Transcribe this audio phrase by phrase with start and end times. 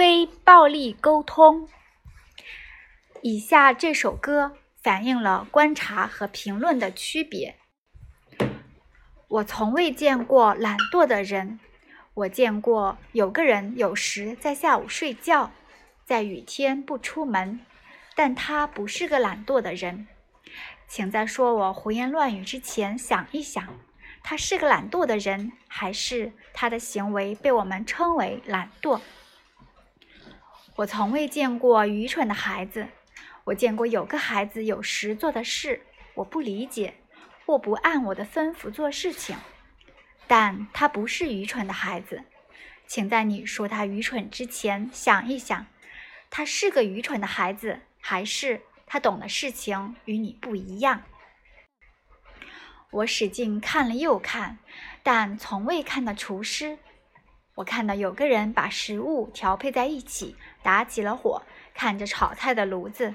[0.00, 1.68] 非暴力沟通。
[3.20, 7.56] 以下这首歌反映了观察和评论的区别。
[9.28, 11.60] 我从未见过懒惰的人。
[12.14, 15.50] 我见过有个人有时在下午睡觉，
[16.06, 17.60] 在雨天不出门，
[18.14, 20.08] 但他不是个懒惰的人。
[20.88, 23.62] 请在说我胡言乱语之前想一想，
[24.22, 28.98] 他是个懒惰的人，还是他的行为被我们称为懒惰？
[30.80, 32.88] 我从未见过愚蠢的孩子。
[33.44, 35.82] 我见过有个孩子有时做的事
[36.14, 36.94] 我不理解，
[37.44, 39.36] 或不按我的吩咐做事情。
[40.26, 42.24] 但他不是愚蠢的孩子，
[42.86, 45.66] 请在你说他愚蠢之前想一想，
[46.30, 51.02] 他是个愚蠢的孩子，还是他懂的事情与你不一样？
[52.90, 54.58] 我使劲看了又看，
[55.02, 56.78] 但从未看到厨师。
[57.60, 61.42] 我看到有个人把食物调配在一起，打起了火，
[61.74, 63.14] 看着炒菜的炉子。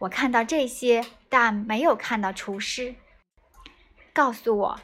[0.00, 2.96] 我看到这些，但没有看到厨师。
[4.12, 4.80] 告诉我。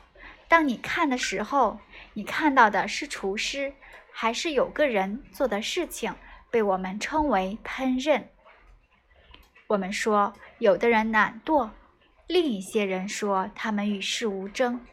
[0.49, 1.81] 当你看的时候，
[2.15, 3.75] 你看到的是厨师，
[4.11, 6.15] 还是有个人做的事情
[6.51, 8.25] 被我们称为烹饪？
[9.67, 11.69] 我们说有的人懒惰，
[12.27, 14.87] 另一些人说他们与世无争。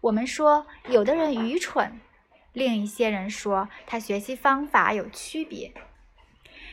[0.00, 2.00] 我们说有的人愚蠢，
[2.54, 5.74] 另一些人说他学习方法有区别。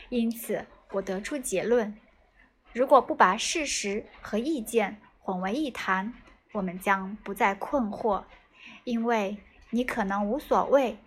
[0.08, 2.00] 因此，我得出结论：
[2.72, 6.14] 如果不把事实和意见混为一谈。
[6.54, 8.26] 我们将不再困惑，
[8.84, 9.38] 因为
[9.70, 10.98] 你可能无所谓。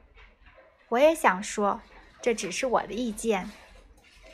[0.89, 1.83] 我也想说，
[2.22, 3.50] 这只是我的意见。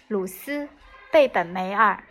[0.07, 0.67] 鲁斯·
[1.11, 2.05] 贝本梅尔。